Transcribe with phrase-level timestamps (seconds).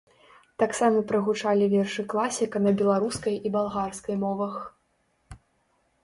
[0.61, 4.57] Таксама прагучалі вершы класіка на беларускай і балгарскай мовах.